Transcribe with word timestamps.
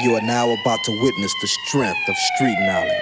You 0.00 0.14
are 0.14 0.22
now 0.22 0.52
about 0.52 0.84
to 0.84 0.92
witness 0.92 1.34
the 1.40 1.48
strength 1.48 2.08
of 2.08 2.16
street 2.36 2.56
knowledge. 2.60 2.94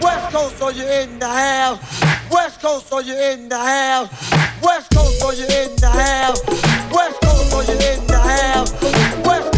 West 0.00 0.32
Coast, 0.32 0.62
are 0.62 0.72
you 0.72 0.88
in 0.88 1.18
the 1.20 1.28
house? 1.28 2.02
West 2.32 2.60
Coast, 2.60 2.92
are 2.92 3.02
you 3.02 3.14
in 3.14 3.48
the 3.48 3.56
house? 3.56 4.10
West 4.60 4.90
Coast, 4.92 5.22
are 5.22 5.34
you 5.34 5.44
in 5.44 5.76
the 5.76 5.90
house? 5.90 6.42
West 6.92 7.20
Coast, 7.22 7.54
are 7.54 7.64
you 7.64 7.74
in 7.74 8.06
the 8.08 8.18
house? 8.18 8.72
West 9.24 9.49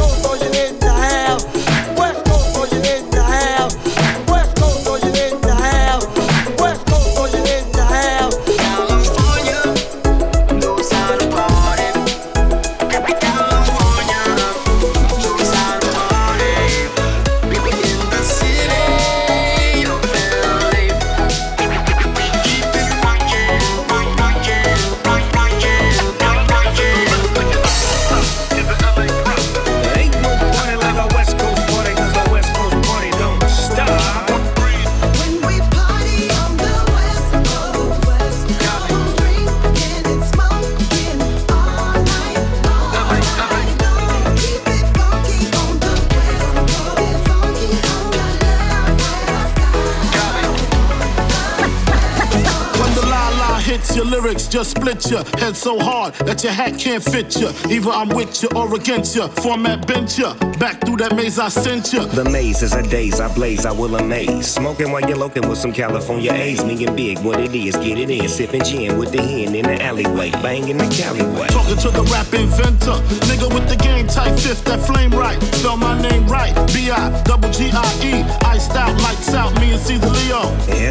just 54.53 54.73
split 54.73 55.11
your 55.11 55.25
head 55.39 55.57
so 55.57 55.79
hard 55.79 56.13
that 56.27 56.45
your 56.45 56.53
hat 56.53 56.79
can't 56.79 57.03
fit 57.03 57.35
you. 57.41 57.49
Either 57.71 57.91
I'm 57.91 58.11
with 58.11 58.43
you 58.43 58.51
or 58.55 58.75
against 58.75 59.17
you. 59.17 59.27
Format 59.29 59.87
bent 59.87 60.19
you. 60.19 60.35
Back 60.59 60.85
through 60.85 60.99
that 60.99 61.17
maze 61.17 61.39
I 61.39 61.49
sent 61.49 61.91
you. 61.95 62.05
The 62.05 62.25
maze 62.25 62.63
is 62.63 62.75
a 62.75 62.83
daze, 62.83 63.19
I 63.19 63.35
blaze, 63.35 63.65
I 63.65 63.73
will 63.73 63.97
amaze. 63.97 64.49
Smoking 64.49 64.93
while 64.93 65.01
you're 65.09 65.17
loking 65.17 65.49
with 65.49 65.57
some 65.57 65.73
California 65.73 66.33
A's. 66.35 66.63
Me 66.67 66.85
and 66.85 66.95
big, 66.95 67.21
what 67.21 67.41
it 67.41 67.55
is, 67.55 67.77
get 67.77 67.97
it 67.97 68.11
in. 68.11 68.29
Sipping 68.29 68.63
gin 68.63 68.99
with 68.99 69.13
the 69.13 69.23
hen 69.23 69.55
in 69.55 69.65
the 69.65 69.83
alleyway. 69.83 70.31
Banging 70.43 70.77
the 70.77 70.85
Caliway. 70.85 71.49
Talking 71.49 71.79
to 71.79 71.91
the 71.91 72.03
rap 72.13 72.31
inventor. 72.35 73.01
Nigga 73.25 73.49
with 73.55 73.67
the 73.71 73.77
game 73.77 74.07
type 74.07 74.39
fifth, 74.39 74.67
that 74.67 74.81
flame 74.81 75.13
right. 75.13 75.43
Spell 75.55 75.79
my 75.79 75.99
name 76.03 76.27
right. 76.27 76.55
B-I, 76.75 77.23
double 77.25 77.49
G-I-E. 77.49 78.23
Iced 78.45 78.73
out, 78.73 79.01
lights 79.01 79.33
out, 79.33 79.59
me 79.59 79.73
and 79.73 79.81
Caesar 79.81 80.11
Leo. 80.11 80.43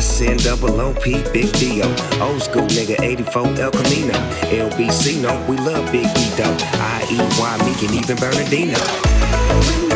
SN 0.02 0.38
double 0.38 0.82
OP, 0.82 1.04
big 1.32 1.52
Dio. 1.54 1.86
Old 2.20 2.42
school 2.42 2.66
nigga, 2.66 3.00
84 3.00 3.51
El 3.58 3.72
Camino. 3.72 4.14
LBC, 4.50 5.22
no, 5.22 5.34
we 5.48 5.58
love 5.58 5.92
Big 5.92 6.06
E 6.06 6.30
though. 6.36 6.58
I-E-Y, 6.80 7.58
me 7.66 7.88
and 7.88 7.96
even 7.96 8.18
Bernardino. 8.18 9.91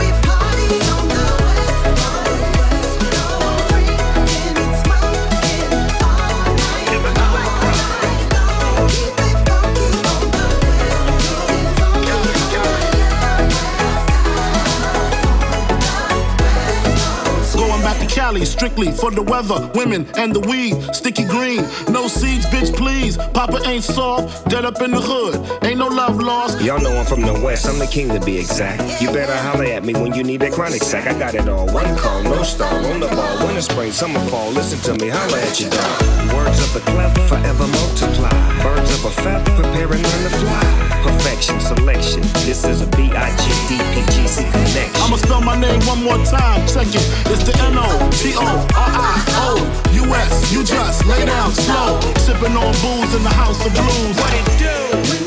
Cali, 18.25 18.43
strictly 18.43 18.91
for 18.91 19.11
the 19.11 19.21
weather, 19.21 19.69
women, 19.75 20.07
and 20.17 20.33
the 20.33 20.39
weed. 20.49 20.73
Sticky 20.95 21.25
green, 21.25 21.61
no 21.89 22.07
seeds, 22.07 22.47
bitch, 22.47 22.75
please. 22.75 23.17
Papa 23.17 23.61
ain't 23.67 23.83
soft, 23.83 24.49
dead 24.49 24.65
up 24.65 24.81
in 24.81 24.89
the 24.89 24.99
hood. 24.99 25.35
Ain't 25.63 25.77
no 25.77 25.85
love 25.85 26.17
lost. 26.17 26.59
Y'all 26.59 26.81
know 26.81 26.97
I'm 26.97 27.05
from 27.05 27.21
the 27.21 27.33
West, 27.33 27.67
I'm 27.67 27.77
the 27.77 27.85
king 27.85 28.09
to 28.09 28.19
be 28.19 28.39
exact. 28.39 28.99
You 28.99 29.11
better 29.11 29.37
holler 29.37 29.65
at 29.65 29.85
me 29.85 29.93
when 29.93 30.15
you 30.15 30.23
need 30.23 30.41
that 30.41 30.53
chronic 30.53 30.81
sack. 30.81 31.05
I 31.05 31.13
got 31.19 31.35
it 31.35 31.47
all. 31.47 31.67
One 31.71 31.95
call, 31.97 32.23
no 32.23 32.41
star, 32.41 32.73
on 32.73 32.99
the 32.99 33.09
ball. 33.09 33.45
Winter, 33.45 33.61
spring, 33.61 33.91
summer, 33.91 34.19
fall. 34.31 34.49
Listen 34.49 34.79
to 34.89 35.05
me, 35.05 35.11
holler 35.11 35.37
at 35.37 35.59
your 35.59 35.69
dog. 35.69 36.33
Words 36.33 36.57
of 36.65 36.73
the 36.73 36.81
clever, 36.89 37.21
forever 37.29 37.67
multiply. 37.67 38.33
Birds 38.63 38.89
of 38.89 39.05
a 39.05 39.11
feather, 39.21 39.51
preparing 39.53 40.03
on 40.03 40.23
the 40.25 40.33
fly. 40.41 40.95
Perfection, 41.05 41.59
selection. 41.59 42.21
This 42.41 42.65
is 42.65 42.81
a 42.81 42.87
B-I-G-D-P-G-C 42.87 44.41
connection. 44.49 45.01
I'ma 45.05 45.17
spell 45.17 45.41
my 45.41 45.55
name 45.61 45.79
one 45.85 46.03
more 46.03 46.17
time. 46.25 46.65
Check 46.65 46.89
it. 46.89 47.05
It's 47.29 47.45
the 47.45 47.53
N 47.61 47.77
O 47.77 48.14
T 48.15 48.33
O 48.35 48.39
R 48.39 48.67
I 48.75 49.23
O 49.45 49.91
U 49.93 50.03
S. 50.15 50.51
You 50.51 50.63
just 50.63 51.05
lay 51.05 51.25
down 51.25 51.51
slow. 51.51 51.99
Sipping 52.17 52.55
on 52.55 52.71
booze 52.81 53.13
in 53.13 53.23
the 53.23 53.29
house 53.29 53.65
of 53.65 53.73
blues. 53.73 54.15
What 54.17 54.33
it 54.33 55.19
do? 55.19 55.24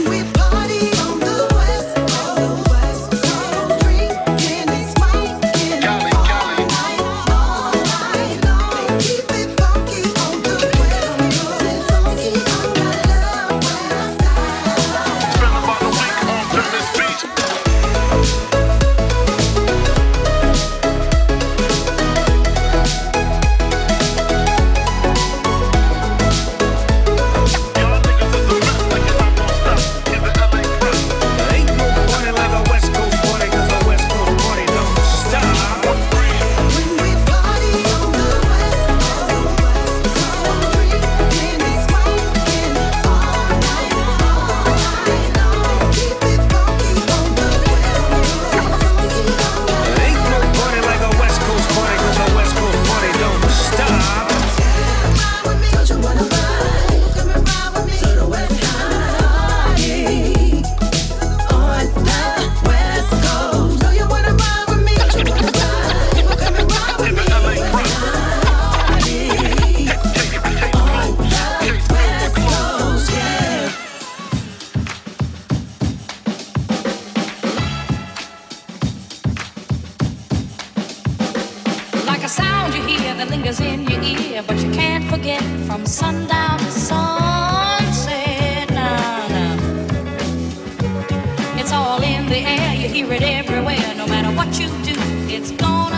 It 93.12 93.22
everywhere. 93.22 93.94
No 93.96 94.06
matter 94.06 94.34
what 94.36 94.58
you 94.58 94.68
do, 94.84 94.94
it's 95.28 95.50
gonna 95.52 95.96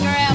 grab 0.00 0.29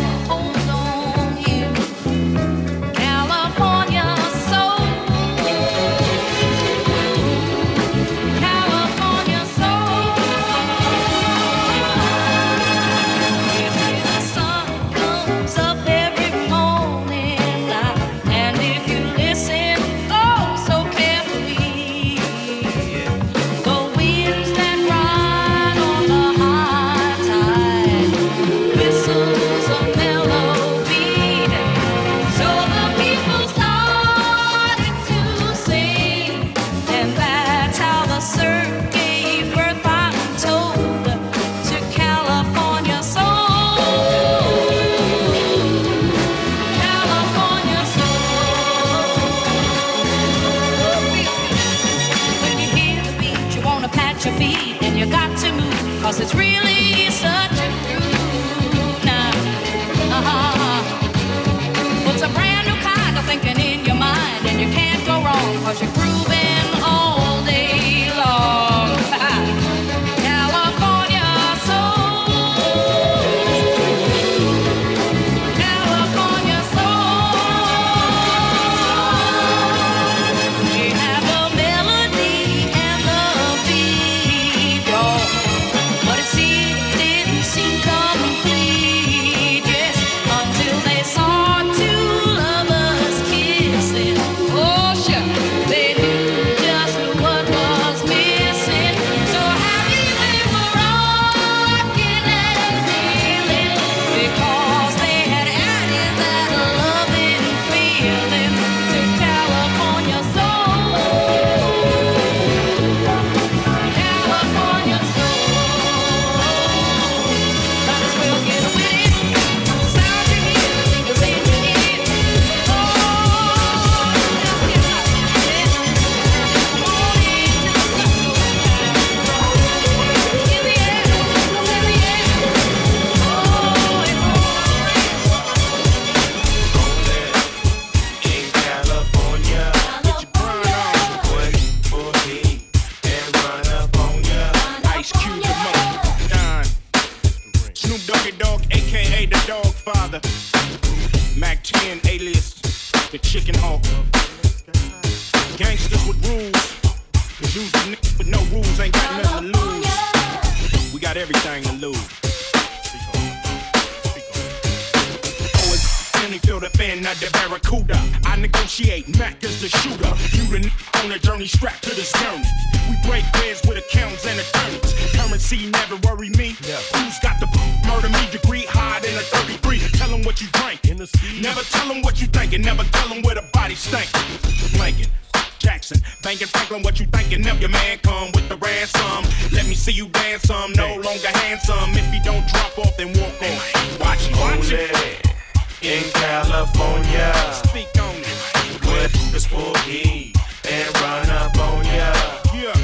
Watch 194.76 194.84
it, 194.84 194.92
watch 194.92 195.82
it. 195.82 195.86
in 195.86 196.12
California. 196.12 197.34
Speak 197.54 197.88
on 198.00 198.16
it. 198.16 198.82
With 198.82 199.32
the 199.32 199.40
spooky 199.40 200.34
and 200.70 201.02
run 201.02 201.30
up 201.30 201.58
on 201.58 201.86
ya. 201.86 202.12
Yeah, 202.54 202.76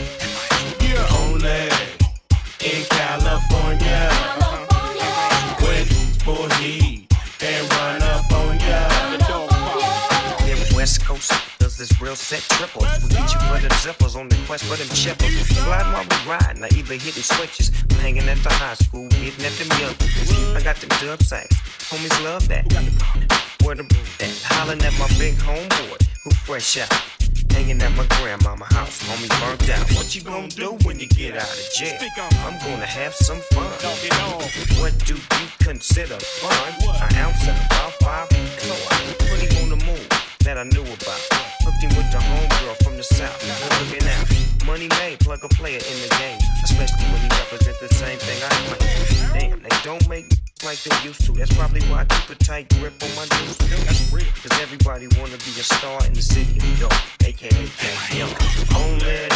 yeah. 0.79 1.19
Only 1.19 1.67
in 2.63 2.85
California. 2.85 4.09
With 5.61 5.91
spooky 6.19 7.07
and 7.41 7.73
run 7.73 8.01
up 8.03 8.31
on 8.31 8.59
ya. 8.59 8.87
Them 10.45 10.75
West 10.75 11.03
Coast 11.03 11.33
does 11.59 11.77
this 11.77 12.01
real 12.01 12.15
set 12.15 12.41
triple. 12.55 12.83
We 13.03 13.09
get 13.09 13.33
you 13.33 13.39
for 13.39 13.59
the 13.59 13.73
on 14.15 14.27
the 14.27 14.37
quest 14.47 14.65
for 14.65 14.75
them 14.75 14.87
chippers. 14.87 15.47
Gliding 15.65 15.93
while 15.93 16.03
we 16.03 16.29
riding, 16.29 16.63
I 16.63 16.69
either 16.75 16.95
hitting 16.95 17.23
switches. 17.23 17.71
I'm 17.91 17.97
hanging 17.97 18.27
at 18.27 18.37
the 18.43 18.49
high 18.49 18.75
school, 18.75 19.07
getting 19.09 19.45
at 19.45 19.53
them 19.53 19.69
young. 19.79 19.95
I 20.55 20.61
got 20.61 20.75
them 20.77 20.89
dub 20.99 21.21
sacks, 21.23 21.55
homies 21.89 22.23
love 22.23 22.47
that. 22.49 22.65
Where 23.63 23.75
the 23.75 23.83
at? 24.19 24.41
Hollering 24.45 24.81
at 24.81 24.97
my 24.97 25.07
big 25.19 25.35
homeboy, 25.35 26.01
who 26.23 26.31
fresh 26.31 26.77
out. 26.77 26.91
Hanging 27.51 27.81
at 27.81 27.95
my 27.95 28.05
grandmama 28.17 28.65
house, 28.65 29.03
homie 29.03 29.29
burnt 29.39 29.69
out. 29.69 29.85
What 29.95 30.15
you 30.15 30.23
gonna 30.23 30.47
do 30.47 30.77
when 30.83 30.99
you 30.99 31.07
get 31.07 31.37
out 31.37 31.51
of 31.51 31.69
jail? 31.77 31.97
I'm 32.45 32.57
gonna 32.59 32.85
have 32.85 33.13
some 33.13 33.39
fun. 33.51 33.69
Talk 33.79 34.03
it 34.03 34.13
on. 34.23 34.41
What 34.81 34.97
do 35.05 35.15
you 35.15 35.47
consider 35.59 36.17
fun? 36.17 36.73
An 37.01 37.15
ounce 37.15 37.47
and 37.47 37.57
about 37.67 37.93
five 38.01 38.29
kilos. 38.29 38.87
Put 39.19 39.39
him 39.39 39.63
on 39.63 39.77
the 39.77 39.85
move 39.85 40.07
that 40.43 40.57
I 40.57 40.63
knew 40.63 40.81
about. 40.81 41.40
Hooked 41.63 41.83
with 41.95 42.11
the 42.11 42.17
homegirl 42.17 42.83
from 42.83 42.97
the 42.97 43.03
south. 43.03 43.37
Looking 43.79 44.07
out. 44.09 44.65
Money 44.65 44.89
made, 44.99 45.19
plug 45.19 45.43
a 45.43 45.49
player 45.49 45.77
in 45.77 45.97
the 46.01 46.09
game. 46.17 46.39
Especially 46.63 47.05
when 47.11 47.21
he 47.21 47.29
represent 47.29 47.77
the 47.79 47.89
same 47.93 48.17
thing 48.19 48.41
I 48.41 48.49
claim. 48.67 48.81
Damn, 49.33 49.63
they 49.63 49.77
don't 49.83 50.07
make 50.09 50.25
like 50.63 50.81
they 50.83 51.07
used 51.07 51.25
to. 51.25 51.31
That's 51.33 51.53
probably 51.53 51.81
why 51.89 52.01
I 52.01 52.05
keep 52.05 52.29
a 52.29 52.35
tight 52.35 52.69
grip 52.77 52.93
on 53.01 53.09
my 53.15 53.25
dudes. 53.25 53.57
That's 53.57 54.11
real. 54.13 54.25
Cause 54.41 54.59
everybody 54.61 55.07
wanna 55.17 55.37
be 55.37 55.53
a 55.57 55.65
star 55.65 56.05
in 56.05 56.13
the 56.13 56.21
city 56.21 56.57
of 56.57 56.79
York, 56.79 56.93
aka 57.25 57.69
Young. 58.13 58.33
Only 58.75 59.30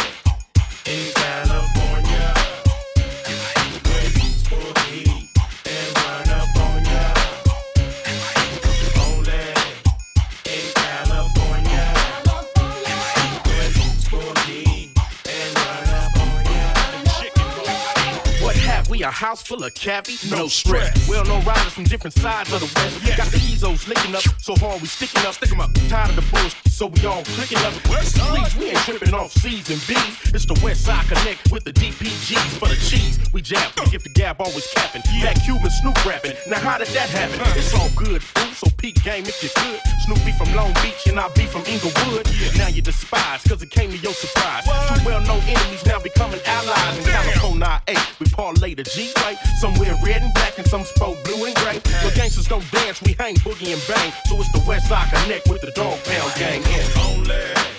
full 19.46 19.62
of 19.62 19.74
cabbie? 19.74 20.16
No 20.28 20.48
stress. 20.48 21.08
Well 21.08 21.24
known 21.24 21.44
riders 21.44 21.72
from 21.72 21.84
different 21.84 22.14
sides 22.18 22.52
of 22.52 22.60
the 22.60 22.66
west. 22.66 23.16
Got 23.16 23.28
the 23.30 23.38
Ezos 23.38 23.86
licking 23.86 24.14
up, 24.14 24.22
so 24.40 24.56
hard 24.56 24.82
we 24.82 24.88
sticking 24.88 25.24
up. 25.24 25.34
Stick 25.34 25.52
'em 25.52 25.60
up. 25.60 25.70
Tired 25.88 26.10
of 26.10 26.16
the 26.16 26.26
bullshit, 26.32 26.56
so 26.68 26.86
we 26.86 27.06
all 27.06 27.22
clicking 27.22 27.58
up. 27.58 27.72
Please, 27.84 28.56
we 28.56 28.66
ain't 28.70 28.78
tripping 28.78 29.14
off 29.14 29.32
C's 29.32 29.70
and 29.70 29.80
B's. 29.86 30.34
It's 30.34 30.46
the 30.46 30.58
West 30.62 30.84
Side 30.84 31.06
Connect 31.06 31.35
with 31.50 31.64
the 31.64 31.72
DPGs 31.72 32.58
for 32.58 32.68
the 32.68 32.76
cheese. 32.76 33.18
We 33.32 33.42
jab, 33.42 33.72
we 33.78 33.90
give 33.90 34.02
the 34.02 34.10
gab 34.10 34.40
always 34.40 34.66
capping. 34.74 35.02
That 35.22 35.40
Cuban 35.44 35.70
Snoop 35.70 35.96
rapping. 36.06 36.36
Now 36.48 36.58
how 36.60 36.78
did 36.78 36.88
that 36.88 37.08
happen? 37.10 37.40
It's 37.58 37.74
all 37.74 37.88
good, 37.96 38.22
fool, 38.22 38.52
so 38.54 38.68
peak 38.76 39.02
game 39.02 39.24
if 39.24 39.42
you 39.42 39.50
could. 39.54 39.80
Snoopy 40.06 40.32
from 40.32 40.54
Long 40.54 40.72
Beach 40.82 41.06
and 41.06 41.18
I 41.18 41.28
be 41.30 41.46
from 41.46 41.62
Inglewood. 41.66 42.26
Now 42.56 42.68
you 42.68 42.82
despise, 42.82 43.42
cause 43.44 43.62
it 43.62 43.70
came 43.70 43.90
to 43.90 43.98
your 43.98 44.12
surprise. 44.12 44.64
Two 44.64 45.04
well-known 45.04 45.42
enemies 45.42 45.84
now 45.86 46.00
becoming 46.00 46.40
allies. 46.46 46.98
In 46.98 47.04
California, 47.04 47.82
A, 47.88 47.96
we 48.20 48.26
parlay 48.30 48.74
the 48.74 48.84
G 48.84 49.12
right. 49.22 49.38
Somewhere 49.60 49.94
red 50.04 50.22
and 50.22 50.32
black 50.34 50.58
and 50.58 50.66
some 50.66 50.84
spoke 50.84 51.22
blue 51.24 51.44
and 51.44 51.54
gray. 51.56 51.80
But 52.02 52.14
gangsters 52.14 52.48
don't 52.48 52.64
dance, 52.70 53.02
we 53.02 53.12
hang 53.18 53.36
boogie 53.36 53.72
and 53.72 53.82
bang. 53.88 54.12
So 54.26 54.36
it's 54.40 54.50
the 54.52 54.62
West 54.66 54.88
Side 54.88 55.08
Connect 55.12 55.48
with 55.48 55.60
the 55.60 55.72
Dog 55.72 55.98
Pound 56.04 56.32
Gang. 56.36 56.62
Yeah. 56.62 57.04
Only 57.04 57.76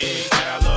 in 0.00 0.28
California. 0.30 0.71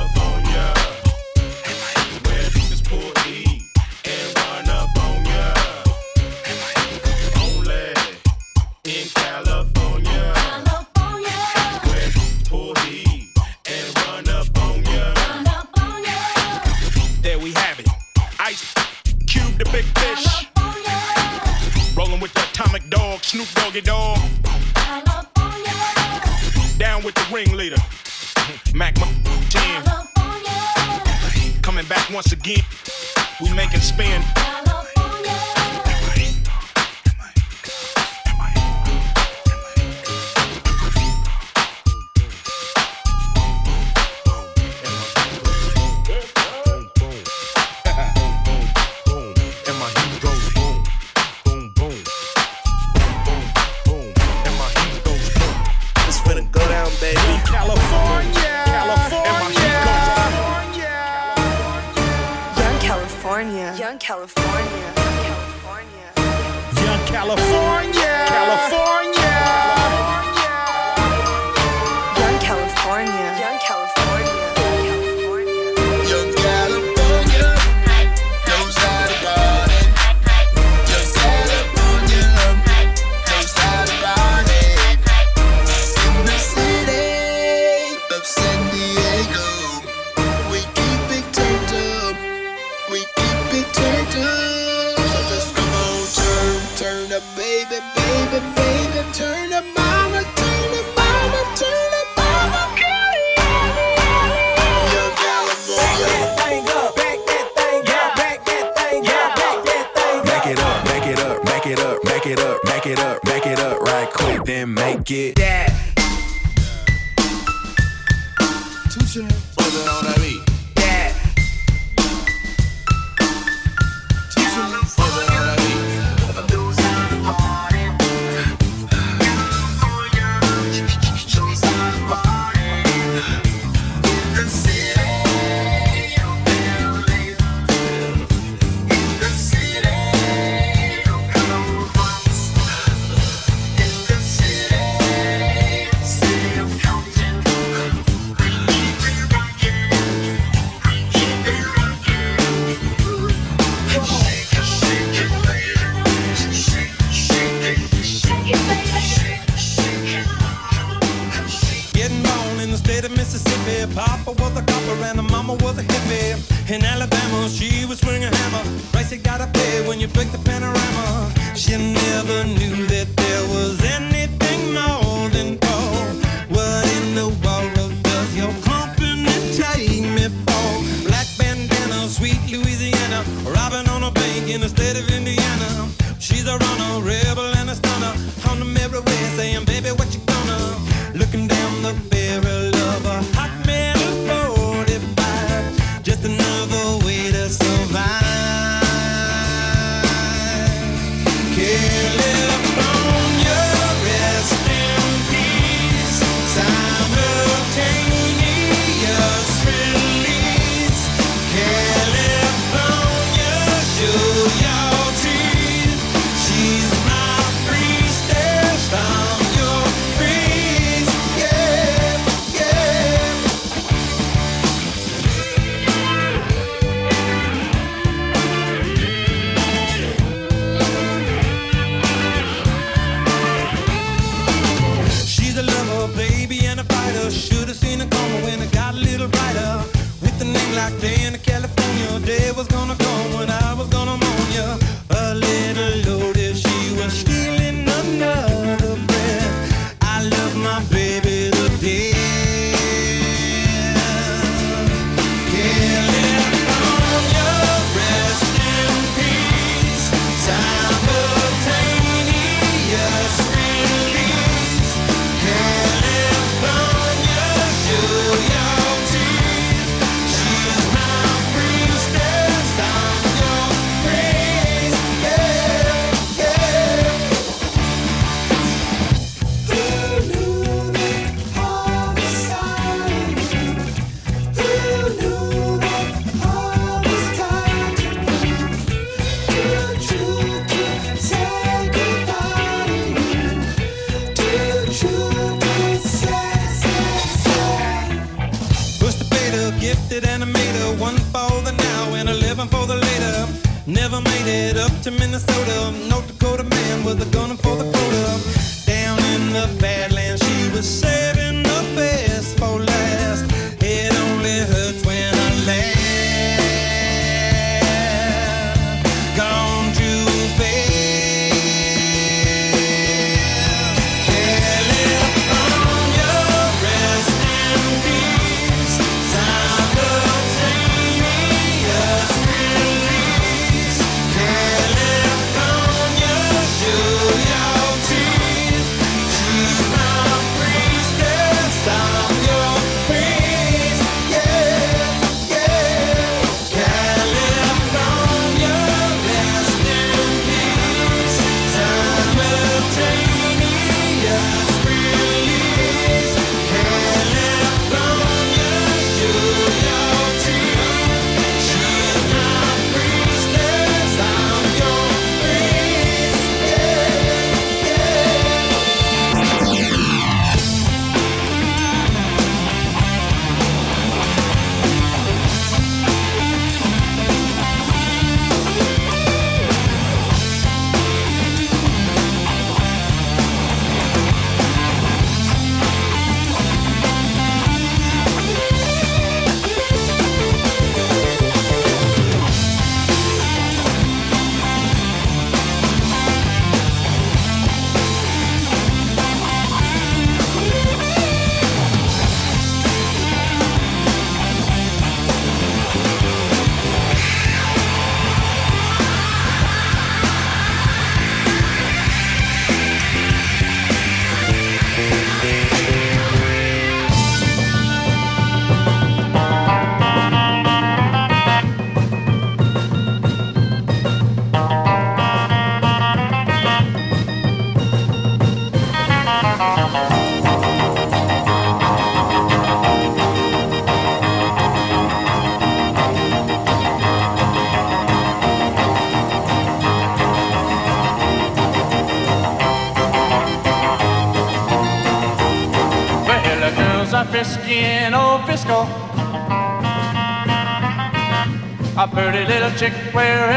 Pretty 452.78 452.92
little 452.92 453.55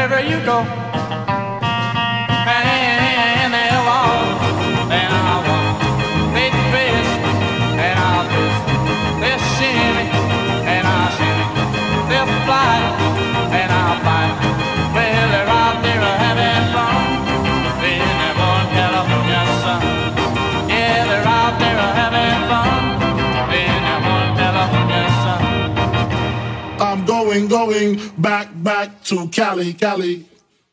going, 27.50 28.00
back, 28.16 28.48
back 28.62 29.02
to 29.02 29.26
Cali, 29.28 29.72
Cali. 29.74 30.24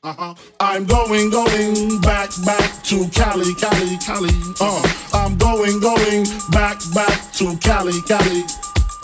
Uh-huh. 0.04 0.36
I'm 0.60 0.86
going, 0.86 1.32
going 1.32 2.00
back, 2.02 2.30
back 2.46 2.84
to 2.84 3.10
Cali, 3.10 3.54
Cali, 3.56 3.98
Cali. 3.98 4.30
Uh, 4.62 4.82
I'm 5.12 5.38
going, 5.38 5.80
going 5.80 6.24
back, 6.52 6.80
back 6.94 7.34
to 7.34 7.58
Cali, 7.58 8.00
Cali. 8.08 8.44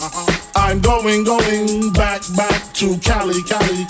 Uh-huh. 0.00 0.50
I'm 0.54 0.80
going, 0.80 1.24
going 1.24 1.92
back, 1.92 2.22
back 2.36 2.72
to 2.74 2.96
Cali, 2.98 3.42
Cali. 3.42 3.84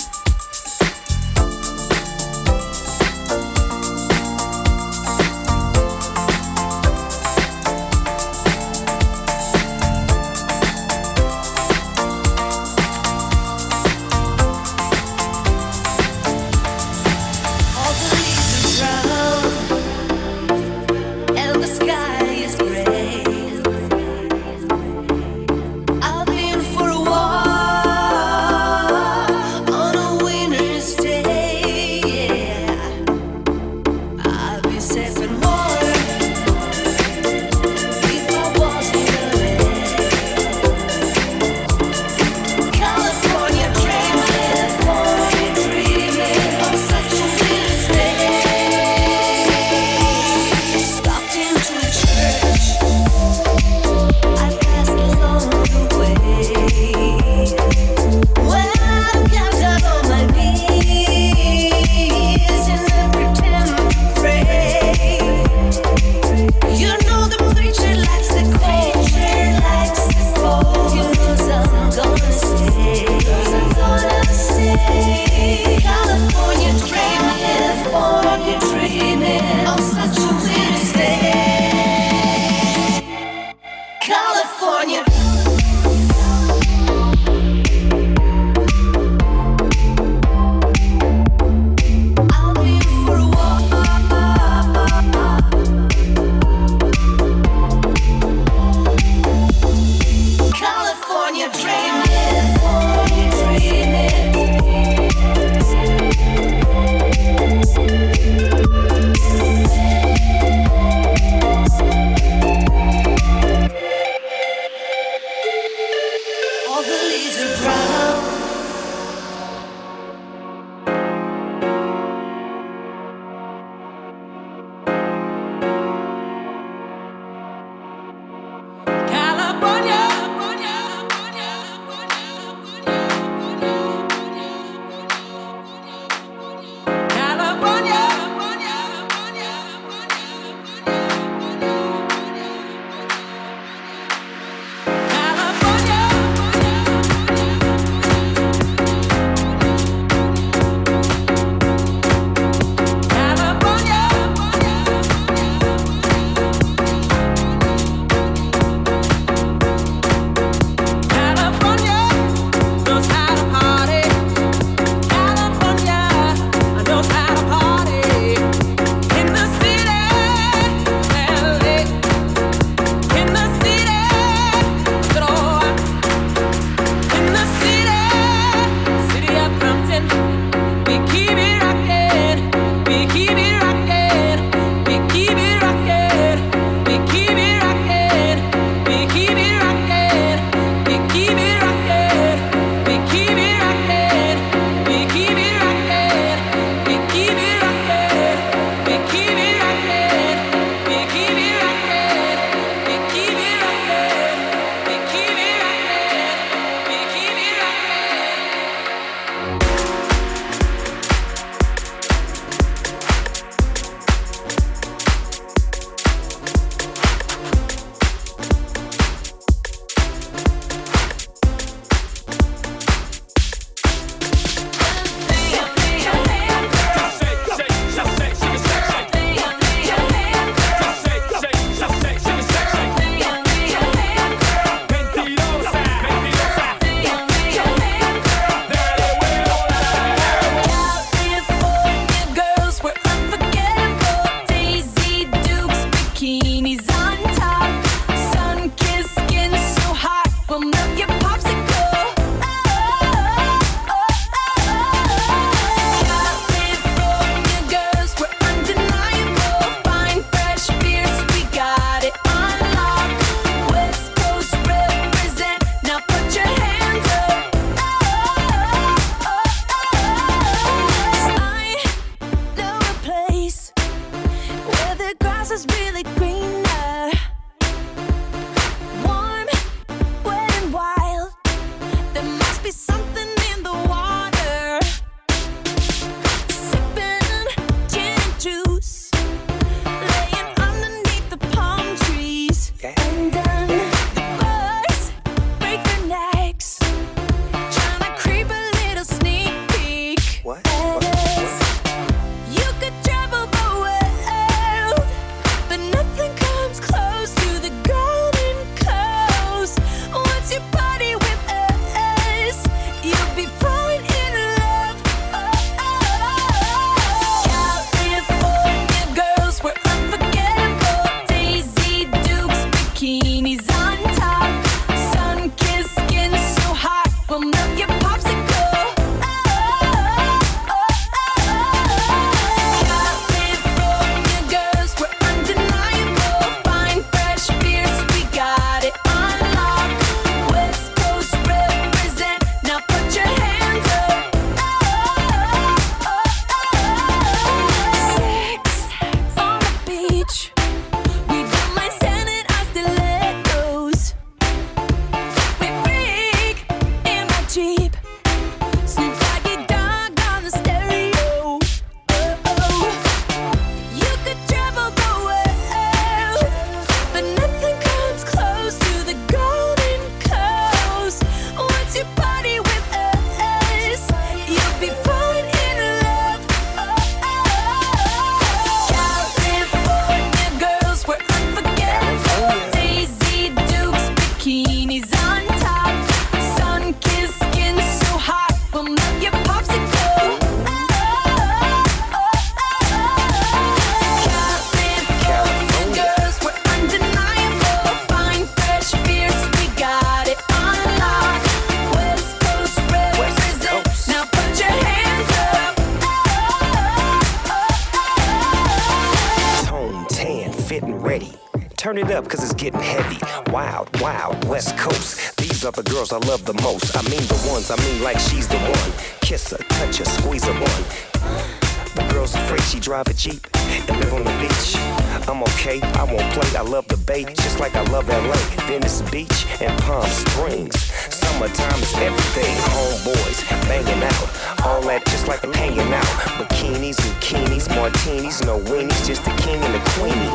Like 435.26 435.44
I'm 435.44 435.52
hanging 435.52 435.92
out. 435.92 436.04
Bikinis, 436.38 436.96
bikinis, 436.96 437.68
martinis, 437.74 438.42
no 438.44 438.58
weenies, 438.60 439.06
just 439.06 439.24
the 439.24 439.30
king 439.42 439.62
and 439.62 439.74
the 439.74 439.90
queenie. 439.90 440.30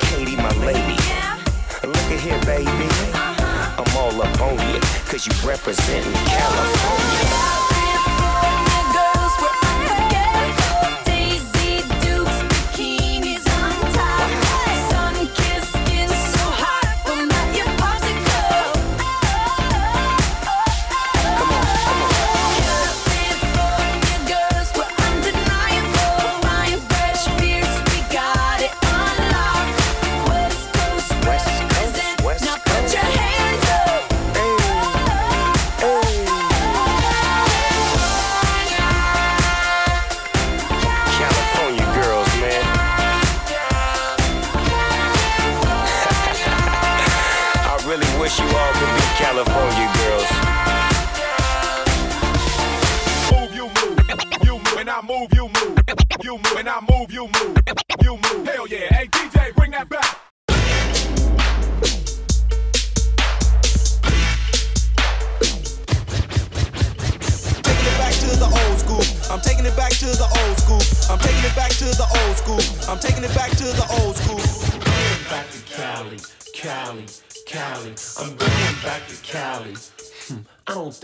Katie, 0.00 0.36
my 0.36 0.52
lady. 0.64 0.98
Look 1.82 1.96
at 2.10 2.20
here, 2.20 2.40
baby. 2.42 2.88
I'm 3.14 3.96
all 3.96 4.22
up 4.22 4.40
on 4.40 4.58
you, 4.72 4.80
cause 5.06 5.26
you 5.26 5.32
representing 5.48 6.12
California. 6.12 7.63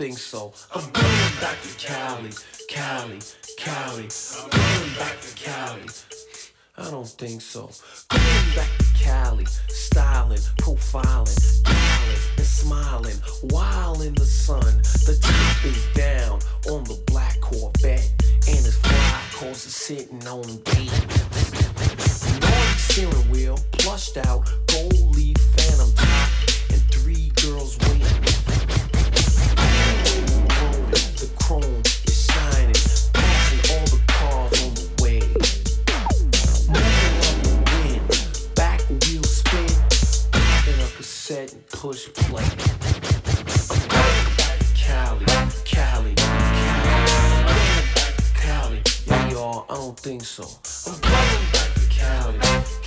Think 0.01 0.17
so. 0.17 0.51
I'm 0.73 0.89
going 0.89 1.31
back 1.39 1.61
to 1.61 1.77
Cali, 1.77 2.31
Cali, 2.67 3.19
Cali. 3.55 4.07
I'm 4.33 4.49
going 4.49 4.93
back 4.97 5.21
to 5.21 5.35
Cali. 5.35 5.85
I 6.75 6.89
don't 6.89 7.07
think 7.07 7.39
so. 7.39 7.69
Going 8.09 8.55
back 8.55 8.69
to 8.79 8.85
Cali, 8.99 9.45
styling, 9.67 10.39
profiling, 10.57 11.63
dialing, 11.63 12.21
and 12.35 12.47
smiling, 12.47 13.17
while 13.51 14.01
in 14.01 14.15
the 14.15 14.25
sun. 14.25 14.81
The 15.05 15.19
top 15.21 15.65
is 15.65 15.85
down 15.93 16.39
on 16.73 16.83
the 16.85 16.99
black 17.05 17.39
Corvette, 17.39 18.11
and 18.47 18.57
it's 18.57 18.77
fly 18.77 19.21
cause 19.33 19.67
it's 19.67 19.75
sitting 19.75 20.27
on 20.27 20.47
D. 20.63 20.89
Nardi 22.39 22.77
steering 22.79 23.29
wheel, 23.29 23.59
plushed 23.73 24.17
out, 24.17 24.51
gold 24.65 25.15
leaf 25.15 25.37
push 41.81 42.09
play. 42.13 42.43
Cali, 44.75 45.25
Cali, 45.65 46.13
Cali. 46.13 46.13
Cali, 48.35 48.81
y'all, 49.31 49.65
I 49.67 49.73
don't 49.73 49.99
think 49.99 50.23
so. 50.23 50.43
I'm 50.85 51.01
going 51.01 51.45
back 51.51 51.73
to 51.73 51.81
Cali. 51.89 52.80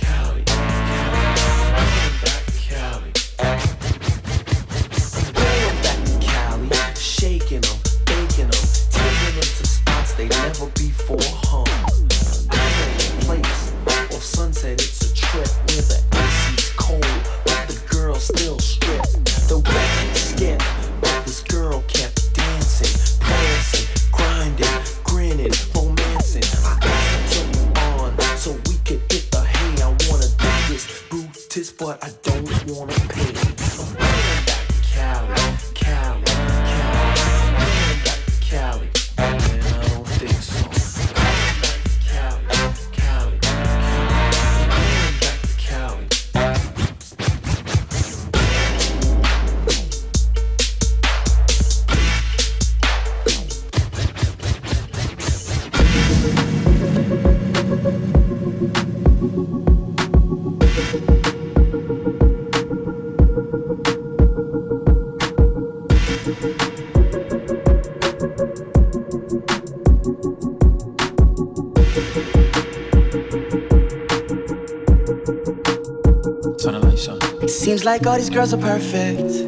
Like 77.85 78.07
all 78.07 78.17
these 78.17 78.31
girls 78.31 78.51
are 78.51 78.57
perfect. 78.57 79.45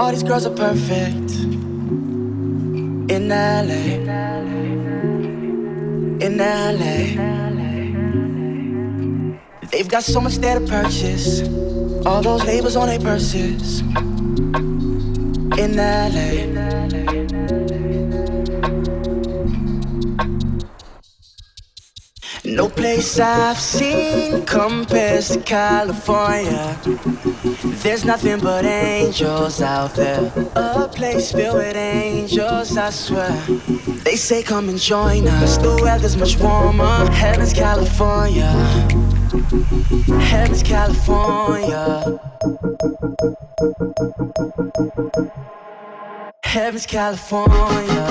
All 0.00 0.10
these 0.10 0.24
girls 0.24 0.46
are 0.46 0.54
perfect. 0.56 1.30
In 3.08 3.28
LA. 3.28 4.02
In 6.26 6.38
LA. 6.38 6.96
They've 9.70 9.88
got 9.88 10.02
so 10.02 10.20
much 10.20 10.38
there 10.38 10.58
to 10.58 10.66
purchase. 10.66 11.42
All 12.04 12.20
those 12.20 12.44
labels 12.44 12.74
on 12.74 12.88
their 12.88 12.98
purses. 12.98 13.82
In 15.56 15.76
LA. 15.76 16.55
Place 22.86 23.18
I've 23.18 23.58
seen 23.58 24.46
compares 24.46 25.30
to 25.30 25.40
California. 25.40 26.78
There's 27.82 28.04
nothing 28.04 28.38
but 28.38 28.64
angels 28.64 29.60
out 29.60 29.94
there. 29.96 30.32
A 30.54 30.86
place 30.86 31.32
filled 31.32 31.56
with 31.56 31.74
angels, 31.74 32.76
I 32.76 32.90
swear. 32.90 33.32
They 34.04 34.14
say, 34.14 34.44
come 34.44 34.68
and 34.68 34.78
join 34.78 35.26
us. 35.26 35.58
The 35.58 35.80
weather's 35.82 36.16
much 36.16 36.38
warmer. 36.38 37.10
Heaven's 37.10 37.52
California. 37.52 38.52
Heaven's 40.30 40.62
California. 40.62 42.20
Heaven's 46.44 46.86
California. 46.86 48.06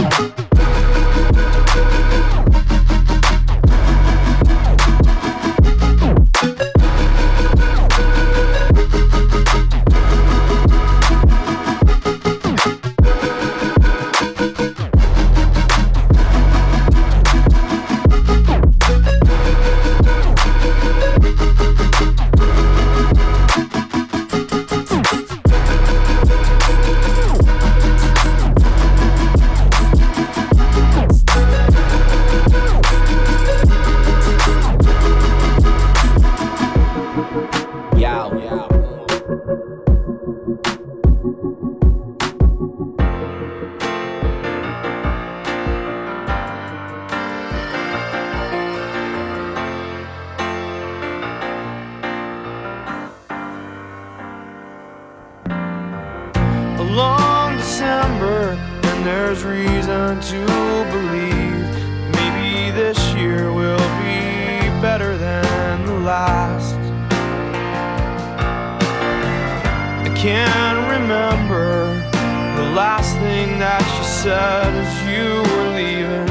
Said 74.25 74.73
as 74.73 74.93
you 75.11 75.29
were 75.49 75.69
leaving. 75.77 76.29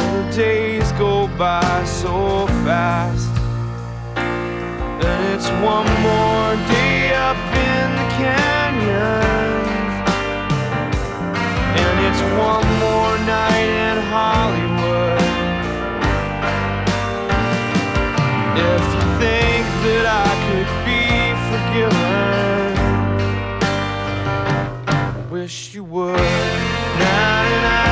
Oh, 0.00 0.18
days 0.34 0.88
go 0.92 1.28
by 1.36 1.84
so 1.84 2.46
fast. 2.64 3.28
And 4.16 5.20
it's 5.34 5.50
one 5.72 5.90
more 6.08 6.52
day 6.72 7.12
up 7.28 7.42
in 7.68 7.86
the 8.00 8.08
canyons. 8.16 9.92
And 11.82 11.94
it's 12.06 12.22
one 12.48 12.68
more 12.84 13.14
night 13.36 13.70
in 13.88 13.96
Hollywood. 14.14 15.28
If 18.70 18.82
you 18.94 19.04
think 19.22 19.64
that 19.84 20.04
I 20.24 20.30
could 20.46 20.70
be 20.88 21.04
forgiven, 21.50 22.72
I 24.86 25.30
wish 25.30 25.74
you 25.74 25.84
would 25.84 26.71
down 27.02 27.46
and 27.46 27.66
I 27.66 27.91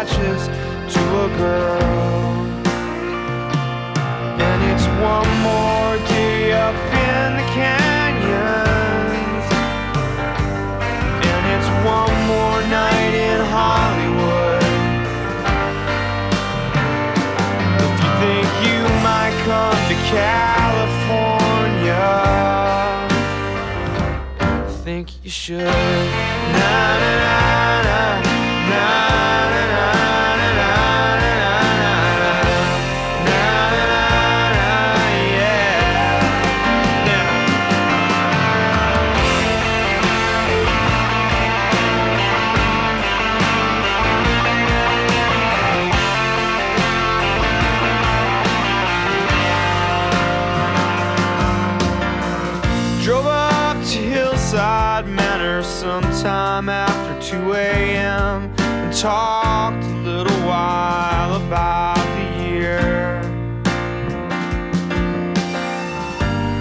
attaches 0.00 0.46
to 0.94 1.00
a 1.00 1.28
girl. 1.36 1.82
And 4.46 4.58
it's 4.70 4.86
one 5.02 5.30
more 5.42 5.96
day 6.06 6.52
up 6.52 6.74
in 7.10 7.36
the 7.38 7.46
canyons. 7.58 9.46
And 11.30 11.42
it's 11.54 11.70
one 11.96 12.16
more 12.32 12.60
night 12.70 13.14
in 13.28 13.40
Hollywood. 13.56 14.62
If 17.84 17.92
you 18.02 18.10
think 18.22 18.46
you 18.68 18.80
might 19.02 19.34
come 19.48 19.78
to 19.90 19.96
California, 20.14 21.26
think 24.84 25.06
you 25.24 25.30
should. 25.30 25.66
Na 26.58 26.76
na 27.00 27.12
na 27.20 28.02
na 28.22 28.27
sometime 56.18 56.68
after 56.68 57.36
2 57.36 57.52
a.m. 57.54 58.57
talked 58.92 59.84
a 59.84 59.96
little 60.02 60.40
while 60.46 61.34
about 61.34 61.96
the 62.16 62.42
year. 62.42 63.20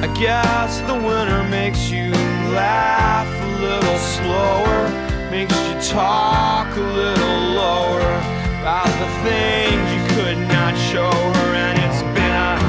I 0.03 0.07
guess 0.19 0.81
the 0.81 0.93
winter 0.93 1.43
makes 1.45 1.89
you 1.89 2.11
laugh 2.51 3.27
a 3.27 3.61
little 3.61 3.97
slower, 3.97 4.89
makes 5.31 5.55
you 5.67 5.75
talk 5.89 6.67
a 6.75 6.81
little 6.81 7.39
lower 7.55 8.11
about 8.59 8.91
the 8.99 9.09
things 9.23 9.85
you 9.95 10.03
could 10.15 10.37
not 10.49 10.75
show 10.91 11.09
her, 11.09 11.55
and 11.55 11.79
it's 11.79 12.03
been 12.13 12.35
a 12.35 12.59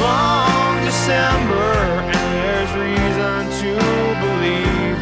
long 0.00 0.84
December, 0.84 1.72
and 2.08 2.28
there's 2.40 2.72
reason 2.88 3.50
to 3.60 3.70
believe 4.24 4.96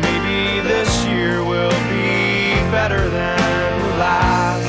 maybe 0.00 0.60
this 0.68 1.04
year 1.06 1.42
will 1.42 1.76
be 1.90 2.11
better 2.82 3.08
than 3.10 3.80
last. 3.96 4.66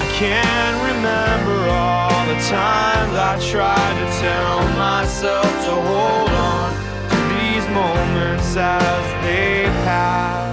I 0.00 0.08
can't 0.20 0.78
remember 0.90 1.58
all 1.70 2.26
the 2.26 2.38
times 2.50 3.14
I 3.30 3.32
tried 3.52 3.96
to 4.02 4.08
tell 4.26 4.58
myself 4.86 5.50
to 5.66 5.74
hold 5.90 6.30
on 6.30 6.70
to 7.10 7.18
these 7.32 7.66
moments 7.80 8.56
as 8.56 9.04
they 9.24 9.66
pass. 9.86 10.50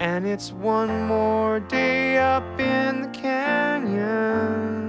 And 0.00 0.26
it's 0.26 0.50
one 0.50 1.04
more 1.04 1.60
day 1.60 2.16
up 2.16 2.58
in 2.58 3.02
the 3.02 3.08
canyon. 3.08 4.79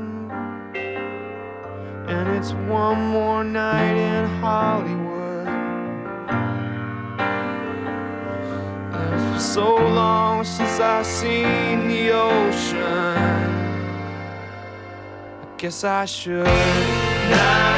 And 2.12 2.28
it's 2.36 2.52
one 2.52 3.00
more 3.08 3.41
night 3.41 3.95
in 3.95 4.26
Hollywood. 4.41 5.47
And 8.93 9.41
so 9.41 9.76
long 9.76 10.43
since 10.43 10.80
I've 10.80 11.05
seen 11.05 11.88
the 11.88 12.12
ocean. 12.12 12.82
I 15.41 15.47
guess 15.57 15.86
I 15.86 16.03
should. 16.03 16.45
Na, 17.32 17.70